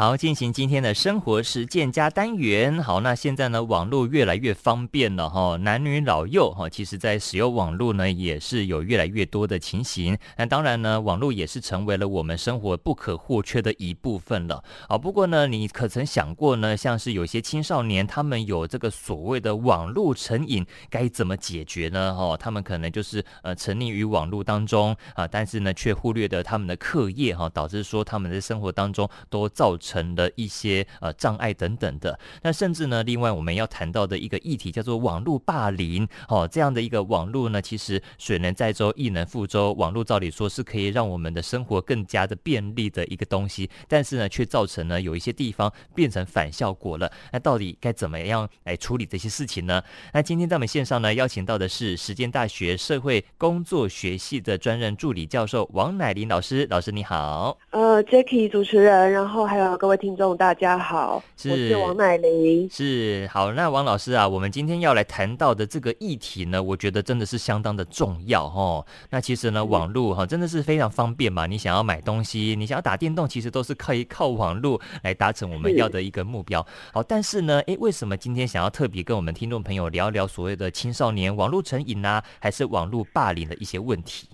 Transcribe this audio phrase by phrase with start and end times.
[0.00, 2.82] 好，进行今天的生活实践加单元。
[2.82, 10.16] 好，那现在呢，网络越来越方便了哈，男女老幼哈，其实在使用网络呢，也是有越来越多的情形。
[10.38, 14.64] 那当然呢，网络也是成为了我们生活不可或缺的一部分了。
[14.88, 22.14] 啊，不过呢，你可曾想过呢，像是有些青少年，他们有这个所谓的网络成瘾，该怎么解决呢？
[22.14, 29.89] 哈，他们可能就是呃沉溺于网络当中啊，但是呢，却忽略了他们的课业哈，导致说他们的生活当中都造成。
[29.90, 39.72] 成的一些呃障碍等等的，那甚至呢，另外我们要谈到的一个议题叫做网络霸凌哦，这样的一个网络呢，其实水能载舟，亦能覆舟。
[39.72, 47.10] 网络照理说是可以让我们的生活更加的便利的一个东西，但是呢，却造成了有一些地方变成反效果了。
[47.32, 49.82] 那到底该怎么样来处理这些事情呢？
[50.14, 56.66] 那今天在我们线上呢，邀请到的是实践大学社会工作学系的专任助理教授王乃林老师。
[56.70, 57.58] 老师你好。
[57.70, 59.79] 呃，Jacky 主持人，然后还有。
[59.80, 62.68] 各位听众，大家好，是我是王乃玲。
[62.70, 68.84] 是好，那王老师啊，我们今天要来谈到的这个议题呢，我觉得真的是相当的重要哦。
[69.08, 76.64] 那其实呢，网络哈真的是非常方便嘛，你想要买东西，你想要打电动，其实都是可以靠网络来达成我们要的一个目标。
[76.92, 84.28] 好，但是呢，诶，为什么今天想要特别跟我们听众朋友聊聊所谓的青少年网络成瘾啊，还是网络霸凌的一些问题？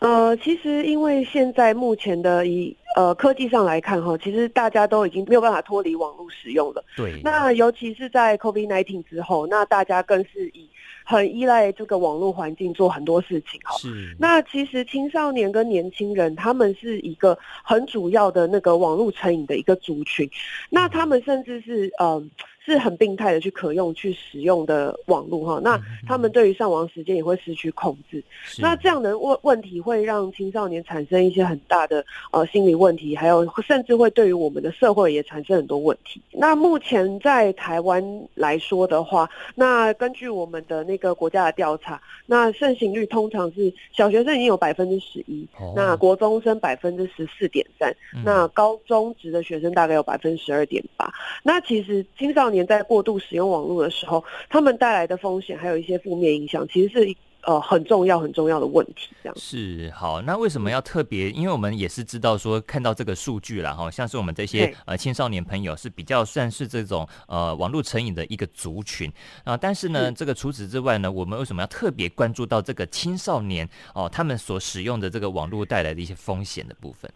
[0.00, 6.82] 呃，其实因为现在目前的以呃科技上来看哈，其实大家都已经没有办法脱离网络使用了。
[6.96, 7.20] 对。
[7.22, 10.68] 那尤其是在 COVID-19 之后，那大家更是以
[11.04, 13.76] 很依赖这个网络环境做很多事情哈。
[13.76, 14.16] 是。
[14.18, 20.28] 那其实青少年跟年轻人他们是一个很主要的那个网络成瘾的一个族群，
[20.70, 22.08] 那他们甚至是嗯。
[22.08, 22.22] 呃
[22.64, 28.22] 是很病态的去可用去使用的网络哈，那他们对于上网时间也会失去控制，
[28.58, 36.20] 那这样的问问题会让青少年产生一些很大的呃心理问题，还有甚至会对于我们的社会也产生很多问题。
[36.32, 47.90] 那目前在台湾来说的话，那根据我们的那个国家的调查，那盛行率通常是小学生已经有百分之十一，那国中生百分之十四点三，
[48.24, 51.10] 那高中职的学生大概有百分之十二点八。
[51.42, 59.08] 那其实青少年在过度使用网络的时候，他们带来的风险还有一些负面影响，其实是呃很重要很重要的问题。
[59.22, 61.30] 这样是好，那为什么要特别？
[61.30, 69.10] 因为我们也是知道说，看到这个数据了哈，像是我们这些呃青少年朋友是比较算是这种呃网络成瘾的一个族群
[69.44, 69.56] 啊。
[69.56, 77.10] 但是呢，这个除此之外呢，我们为什么要特别关注到这个青少年哦，他们所使用的这个网络带来的一些风险的部分？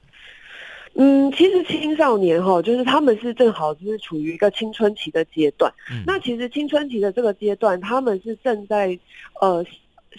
[0.97, 5.73] 嗯，其实青少年哈，就是他们是正好就是处于一个青春期的阶段。
[5.91, 6.03] 嗯。
[6.07, 8.99] 那其实青春期的这个阶段，他们是正在
[9.41, 9.65] 呃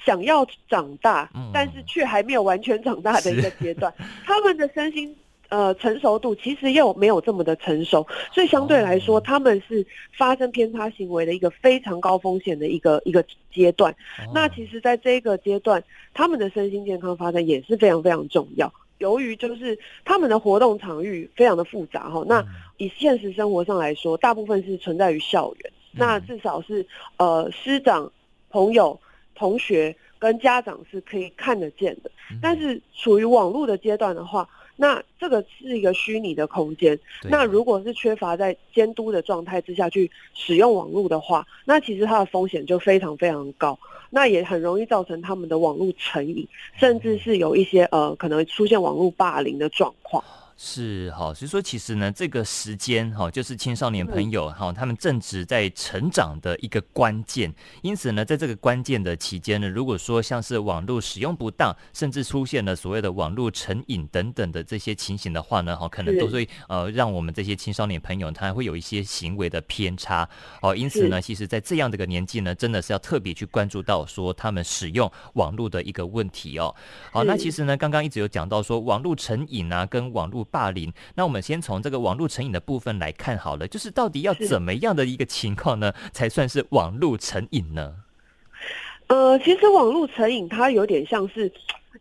[0.06, 3.94] 想要长大，但是却还没有完全长大的一个阶段。
[4.25, 5.16] 他们的身心
[5.47, 9.85] 呃成熟度其实又没有这么的成熟，所以相对来说，他们是
[10.18, 13.96] 发生偏差行为的一个非常高风险的一个一个阶段。
[14.34, 15.81] 那其实，在这个阶段，
[16.14, 18.69] 他们的身心健康发展也是非常非常重要。
[19.00, 22.46] 由于就是他们的活动场域非常的复杂哈，那
[22.78, 26.86] 以现实生活上来说，大部分是存在于校园，那至少是
[27.18, 28.12] 呃师长、
[28.50, 29.00] 朋友、
[29.34, 32.12] 同学跟家长是可以看得见的。
[32.42, 43.78] 但是处于网络的阶段的话，那这个是一个虚拟的空间，那如果是缺乏在监督的状态之下去使用网络的话，那其实它的风险就非常非常高。
[44.09, 46.47] 那也很容易造成他们的网络成瘾，
[46.80, 50.24] 甚至是有一些呃可能出现网络霸凌的状况。
[50.58, 57.54] 是好，所以说其实呢，这个时间哈，就是青少年朋友哈，他们正值在成长的一个关键。
[57.82, 70.28] 因此呢，在这个关键的期间呢，如果说像是网络使用不当，甚至出现了所谓的网络成瘾等等的这些情形的话呢，哈，可能都会呃让我们这些青少年朋友他会有一些行为的偏差。
[70.62, 76.74] 哦，因此呢，其实在这样的一个年纪呢，真的是要特别去关注到说他们使用网络的一个问题哦。
[77.12, 87.96] 好，那其实呢，刚刚一直有讲到说网络成瘾啊，跟网络霸凌，那我们先从这个网络成瘾的部分来看好了，就是到底要怎么样的一个情况呢，才算是网络成瘾呢？
[89.08, 91.52] 呃，其实网络成瘾它有点像是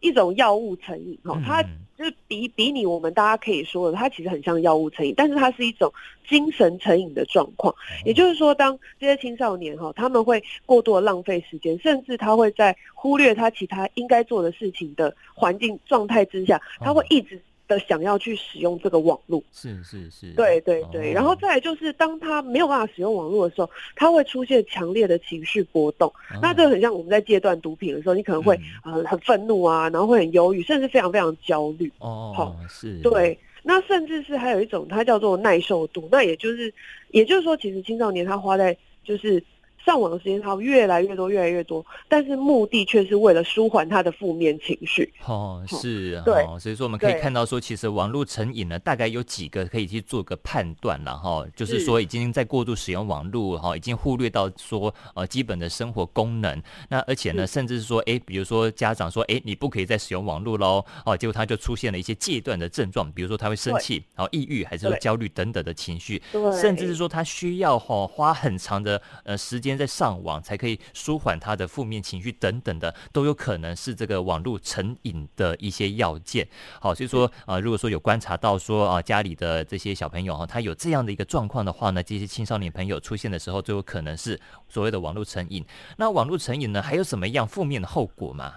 [0.00, 1.62] 一种药物成瘾哈，它
[1.98, 5.92] 就是比比拟我们大家可以说的，它其实很像药物成瘾，但是它是一种
[6.26, 7.74] 精神成瘾的状况。
[8.06, 17.40] 也就是说，当这些青少年哈，他们会过度的浪费时间，甚至他会在忽略他其他应该做的事情的环境状态之下，他会一直。
[17.66, 26.12] 的想要去使用这个网络，是是是，对对对，然后再来就是当他没有办法使用网络的时候，他会出现强烈的情绪波动。
[26.42, 31.90] 那这很像我们在戒断毒品的时候，你可能会呃很愤怒啊，然后会很忧郁，甚至非常非常焦虑。
[31.98, 33.38] 哦，好，是，对。
[33.62, 36.72] 那甚至是还有一种，它叫做耐受度，那也就是，
[37.12, 39.42] 也就是说，其实青少年他花在就是。
[39.84, 45.12] 上网的时间它越来越多，越来越多，但是目的却是为了舒缓他的负面情绪。
[45.26, 56.62] 哦，是，对，所以说我们可以看到说，其实网络成瘾呢，大概有几个可以去做个判断了哈，就是说已经在过度使用网络哈，已经忽略到说呃基本的生活功能。
[56.88, 66.22] 那而且呢，甚至是说，哎，比如说家长说，哎，你不可以再使用网络喽，哦，结果他就出现了一些戒断的症状，比如说他会生气，然后抑郁，还是说焦虑等等的情绪，
[66.58, 69.73] 甚至是说他需要哈花很长的呃时间。
[69.76, 76.46] 在上网才可以舒缓他的负面情绪等等的，都有可能是这个网络成瘾的一些要件。
[76.80, 85.64] 好，所以说啊、呃，如果说有观察到说啊，家里的这些小朋友哈，他有这样的一个状况的话呢，这些青少年朋友出现的时候，就有可能是所谓的网络成瘾。
[85.96, 88.52] 那网络成瘾呢，还有什么样负面的后果吗？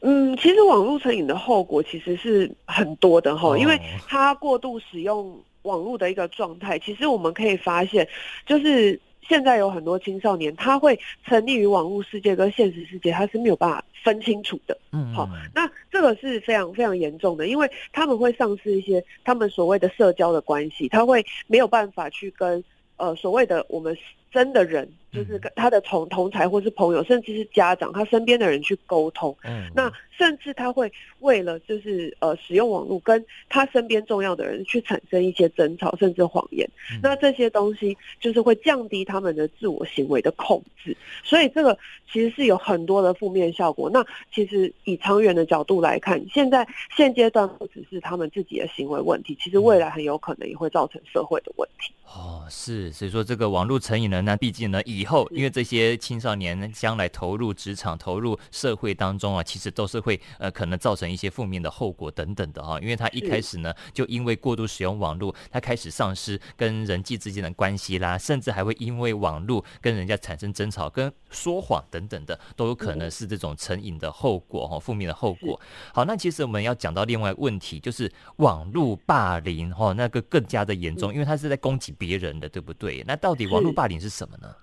[0.00, 8.08] 嗯，其实网络成瘾的后果其实是很多的哈，因为他过度使用网络的一个状态，其实我们可以发现
[8.46, 9.00] 就是。
[9.30, 14.76] 现在有很多青少年，他会沉溺于网络世界跟现实世界，他是没有办法分清楚的。
[14.90, 22.62] 嗯，好，那这个是非常非常严重的，因为他们会丧失一些他们所谓的社交的关系，他会没有办法去跟
[22.96, 23.96] 呃所谓的我们
[24.32, 24.90] 真的人。
[25.12, 29.36] 就是跟他的同同才或是朋友，甚至是家长，他身边的人去沟通。
[29.44, 36.68] 嗯，那甚至他会为了就是呃使用网络，跟他身边重要的人去产生一些争吵，甚至谎言。
[36.92, 37.00] 嗯。
[37.02, 40.96] 那这些东西就是会降低他们的自我行为的控制。
[41.24, 41.76] 所以这个
[42.10, 43.90] 其实是有很多的负面效果。
[43.90, 46.66] 那其实以长远的角度来看，现在
[46.96, 51.92] 现阶段不只是他们自己的行为问题，其实未来很有可能也会造成社会的问题。
[52.06, 62.78] 哦，是，所以说这个网络成瘾呢，那毕竟呢以以后，因为这些青少年将来投入职场、投入社会当中啊，其实都是会呃可能造成一些负面的后果等等的哈。
[62.80, 75.58] 因为他一开始呢，就因为过度使用网络，他开始丧失跟人际之间的关系啦，甚至还会因为网络跟人家产生争吵、跟说谎等等的，都有可能是这种成瘾的后果哈，负面的后果。
[75.94, 83.02] 好，那其实我们要讲到另外问题，就是网络霸凌哈，那个更加的严重，因为他是在攻击别人的，对不对？
[83.06, 84.54] 那到底网络霸凌是什么呢？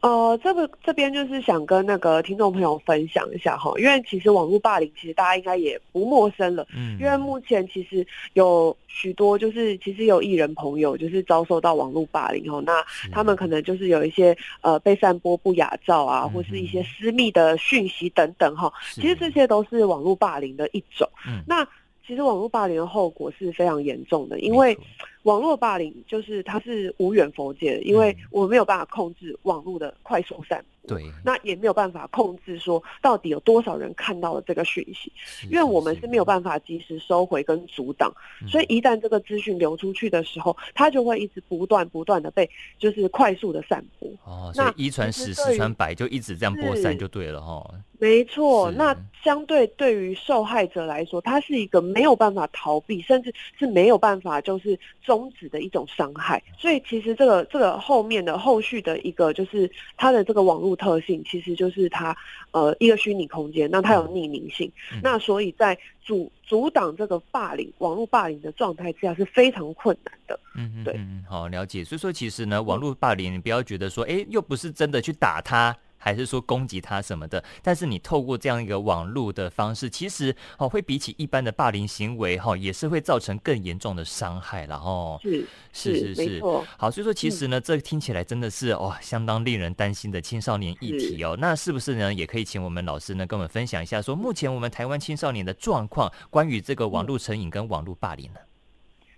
[0.00, 21.66] 呃，这个这边就是想跟那个听众朋友分享一下哈，因为其实网络霸凌其实大家应该也不陌生了，嗯，因为目前其实有许多就是其实有艺人朋友就是遭受到网络霸凌哈，那他们可能就是有一些呃被散播不雅照啊，或是一些私密的讯息等等哈，其实这些都是网络霸凌的一种，嗯，那。
[22.10, 24.76] 其实网络霸凌的后果是非常严重的，因为
[25.22, 35.12] 网络霸凌就是它是无远佛界的，因为我没有办法控制网络的快速散布，对，那也没有办法控制说到底有多少人看到了这个讯息，
[35.50, 38.12] 因为我们是没有办法及时收回跟阻挡，
[38.48, 42.48] 所以一旦这个资讯流出去的时候，它就会一直不断不断的被
[42.78, 44.08] 就是快速的散播。
[44.24, 47.68] 哦，所以一传十，十传百，就一直这样播散就对了哈。
[47.98, 56.42] 没错，那相对对于受害者来说，它是一个没有办法逃避，甚至是没有办法就是终止的一种伤害。
[56.58, 62.16] 所以其实这个这个后面的后续的一个就是它的这个网络特性，其实就是它
[62.52, 70.40] 呃一个虚拟空间，那它有匿名性，嗯、那所以在阻阻挡这个霸凌网络霸凌的状态之下是非常困难的。
[70.56, 70.98] 嗯嗯，对，
[71.28, 71.84] 好了解。
[71.84, 75.76] 所以说其实呢，网络霸凌你不要觉得说，哎，又不是真的去打他。
[76.00, 85.20] 还是说攻击他什么的，但是你透过这样一个网络的方式，其实哦会比起一般的霸凌行为哈，也是会造成更严重的伤害了哦。
[85.22, 86.42] 是是是是，
[86.78, 91.36] 好，所以说其实呢，嗯、这听起来真的是哦相当令人担心的青少年议题哦。
[91.38, 98.40] 那是不是呢，也可以请我们老师呢跟我们分享一下，说目前我们台湾青少年的状况，关于这个网络成瘾跟网络霸凌呢？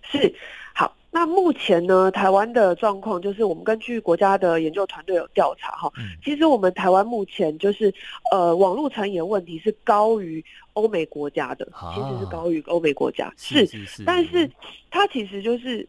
[0.03, 0.35] 是。
[1.13, 5.91] 那目前呢，台湾的状况就是，我们根据国家的研究团队有调查哈，
[6.25, 7.93] 其实我们台湾目前就是，
[8.31, 10.43] 呃，网络成瘾的问题是高于
[10.73, 13.63] 欧美国家的，其实是高于欧美国家，是，
[14.03, 14.49] 但是
[14.89, 15.87] 它其实就是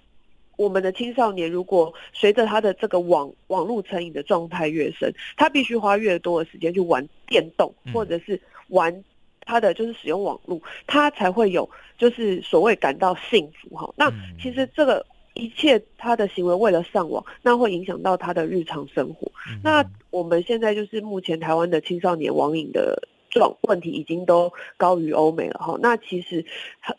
[0.59, 8.39] 我们的青少年，如果随着他的这个网网络成瘾的状态越深，他必须花越多的时间去玩电动，或者是
[8.69, 8.95] 玩
[9.41, 11.67] 他的就是使用网络，他才会有
[11.97, 13.91] 就是所谓感到幸福哈。
[13.97, 15.03] 那其实这个。
[15.35, 19.31] 一切他的行为为了上网，那会影响到他的日常生活。
[19.49, 22.97] 嗯、那我们现在就是目前台湾的青少年网瘾的
[23.31, 25.77] 状问题已经都高于欧美了哈。
[25.83, 26.45] 那其实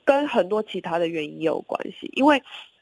[0.03, 2.41] 跟很多其他的原因也有关系，因为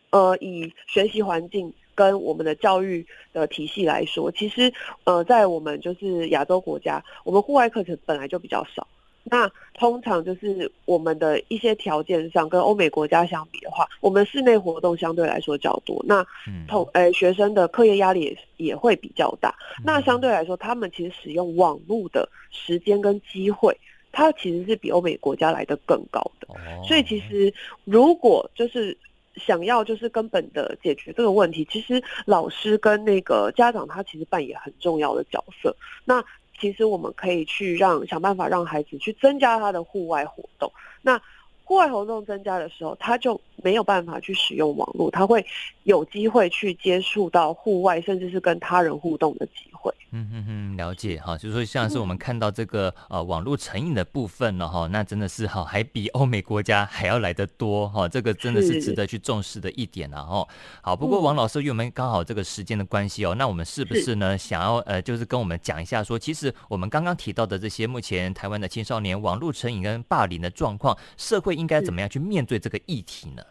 [0.09, 8.87] 呃以学习环境跟我们的教育的体系来说，其实呃在我们就是亚洲国家，我们户外课程本来就比较少。
[9.25, 16.01] 那通常就是我们的一些条件上跟欧美国家相比的话，我们室内活动相对来说较多。
[16.07, 16.25] 那
[16.67, 19.53] 同诶、欸、学生的课业压力也也会比较大。
[19.83, 23.77] 那相对来说，他们其实使用网络的时间跟机会，
[24.11, 26.47] 它其实是比欧美国家来的更高的。
[26.87, 27.53] 所以其实
[27.83, 28.97] 如果就是。
[29.35, 35.75] 想要就是根本的解决这个问题，其实老师跟那个家长他其实扮演很重要的角色。
[36.05, 36.23] 那
[36.59, 40.71] 其实我们可以去让想办法让孩子去增加他的户外活动。
[41.01, 41.19] 那
[41.65, 45.45] 户外活动增加的时候，他就没有办法去使用网络，他会
[45.83, 49.93] 有机会去接触到户外，甚至是跟他人互动的机会。
[50.15, 60.47] 嗯哼哼，了解哈，就是说像是我们看到这个呃网络成瘾的部分了哈，那真的是哈还比欧美国家还要来得多哈，这个真的是值得去重视的一点了哈。
[60.83, 73.41] 好，不过王老师，因为我们刚好这个时间的关系哦，那我们是不是呢想要呃就是跟我们讲一下说，其实我们刚刚提到的这些目前台湾的青少年网络成瘾跟霸凌的状况，社会应该怎么样去面对这个议题呢？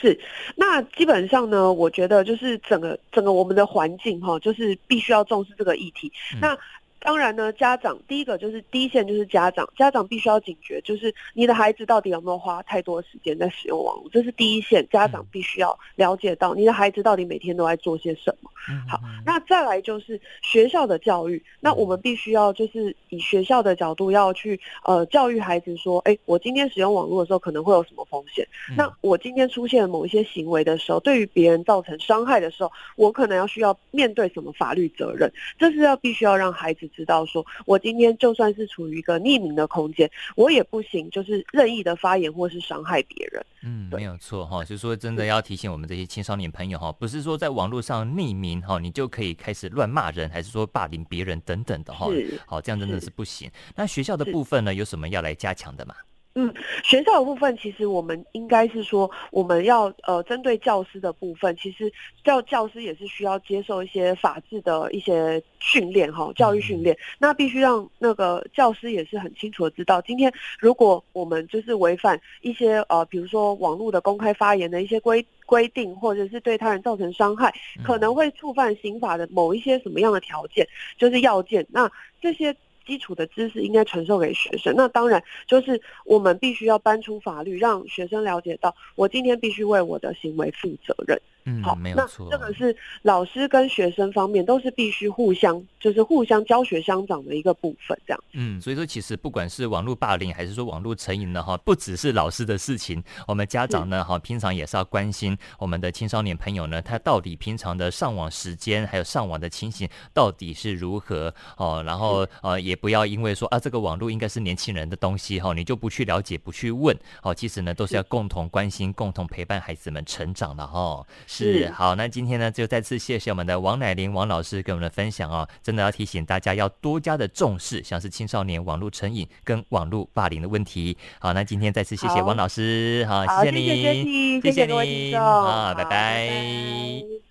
[0.00, 0.18] 是，
[0.54, 6.12] 那基本上呢，我觉得就是整个整个我们的环境哈，就是必须要重视这个议题。
[6.34, 6.58] 嗯、那。
[7.06, 18.50] 当然呢，家长第一个就是第一线就是家长，家长必须要警觉，就是你的孩子到底有没有花太多时间在使用网络，这是第一线，家长必须要了解到你的孩子到底每天都在做些什么。
[18.88, 28.44] 好，那再来就是学校的教育，那我们必须要就是以学校的角度要去呃教育孩子说，哎，我今天使用网络的时候可能会有什么风险？
[28.76, 35.32] 那我今天出现某一些行为的时候，对于别人造成伤害的时候，我可能要需要面对什么法律责任？
[35.56, 36.90] 这是要必须要让孩子。
[36.96, 43.44] 知道说，我今天就算是处于一个匿名的空间，我也不行，就是任意的发言或是伤害别人。
[43.62, 52.08] 嗯，没有错哈，就是说真的要提醒我们这些青少年朋友哈，不是说在网络上匿名哈，你就可以开始乱骂人，还是说霸凌别人等等的哈。
[52.46, 53.50] 好，这样真的是不行。
[53.74, 55.94] 那学校的部分呢，有什么要来加强的吗？
[56.38, 56.52] 嗯，
[56.84, 61.90] 学校的部分其实我们应该是说，我们要呃针对教师的部分，其实
[62.22, 66.94] 教教师也是需要接受一些法治的一些训练哈，教育训练。
[67.18, 77.50] 那必须让那个教师也是很清楚的知道，今天如果我们就是违反一些呃，比如说网络的公开发言的一些规规定，或者是对他人造成伤害，
[77.82, 81.66] 可能会触犯刑法的某一些什么样的条件，就是要件。
[81.70, 81.90] 那
[82.20, 82.54] 这些。
[82.86, 91.20] 基础的知识应该传授给学生，那当然就是我们必须要搬出法律，让学生了解到，我今天必须为我的行为负责任。
[91.46, 92.28] 嗯，好，没有错。
[92.28, 98.24] 那这个是老师跟学生方面都是必须互相，就是互相教学相长的一个部分，这样。
[98.32, 121.06] 嗯，所以说其实不管是网络霸凌还是说网络成瘾呢，哈，不只是老师的事情，我们家长呢，哈，平常也是要关心我们的青少年朋友呢，他到底平常的上网时间还有上网的情形到底是如何哦，然后呃，也不要因为说啊，这个网络应该是年轻人的东西哈，你就不去了解，不去问，哦，其实呢，都是要共同关心、共同陪伴孩子们成长的哈。
[121.36, 130.96] 是，好，那今天呢，就再次谢谢我们的王乃玲王老师给我们的分享哦，真的要提醒大家要多加的重视，像是青少年网络成瘾跟网络霸凌的问题。
[131.18, 135.90] 好，那今天再次谢谢王老师，好，好谢谢你，谢谢，谢谢你，好，拜拜。
[135.90, 137.25] 拜拜。